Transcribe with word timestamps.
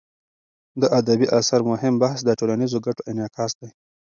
د 0.81 0.83
ادبي 0.99 1.27
اثر 1.39 1.59
مهم 1.71 1.93
بحث 2.03 2.19
د 2.23 2.29
ټولنیزو 2.39 2.77
ګټو 2.85 3.01
انعکاس 3.11 3.51
دی. 3.59 3.69